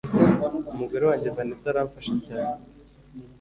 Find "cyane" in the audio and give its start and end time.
2.27-2.63